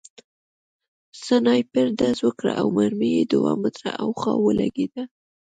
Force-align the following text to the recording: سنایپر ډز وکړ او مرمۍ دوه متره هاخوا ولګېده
سنایپر 1.23 1.85
ډز 1.99 2.17
وکړ 2.27 2.47
او 2.59 2.67
مرمۍ 2.75 3.13
دوه 3.31 3.51
متره 3.61 3.91
هاخوا 4.01 4.33
ولګېده 4.39 5.03